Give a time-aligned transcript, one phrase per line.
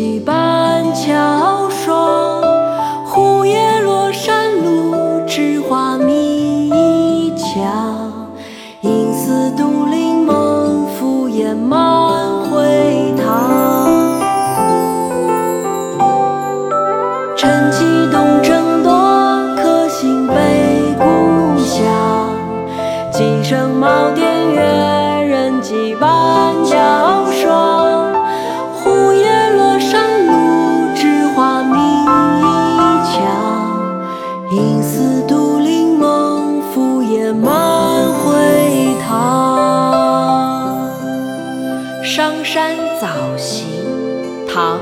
[0.00, 1.39] 迹板桥
[34.70, 37.50] 应似独临梦，敷衍满
[38.14, 40.88] 回塘。
[42.04, 43.66] 商山早行，
[44.46, 44.76] 唐·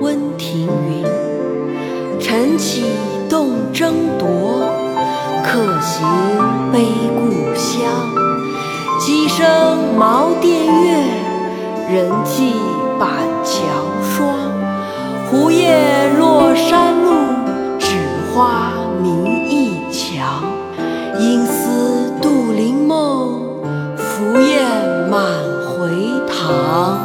[0.00, 1.06] 温庭筠。
[2.18, 2.82] 晨起
[3.30, 4.26] 动征铎，
[5.44, 6.04] 客行
[6.72, 6.84] 悲
[7.16, 7.80] 故乡。
[8.98, 10.96] 鸡声茅店月，
[11.88, 12.54] 人迹
[12.98, 13.08] 板
[19.48, 20.42] 一墙，
[21.18, 23.40] 因思杜陵梦，
[23.96, 25.20] 凫雁满
[25.64, 25.90] 回
[26.26, 26.98] 塘。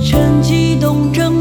[0.00, 1.35] 趁机东征。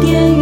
[0.00, 0.35] 电影